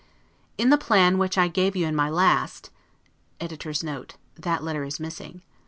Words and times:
In 0.57 0.71
the 0.71 0.79
plan 0.79 1.19
which 1.19 1.37
I 1.37 1.47
gave 1.47 1.75
you 1.75 1.85
in 1.85 1.95
my 1.95 2.09
last, 2.09 2.71
[That 3.37 3.53
letter 4.63 4.83
is 4.83 4.99
missing. 4.99 5.43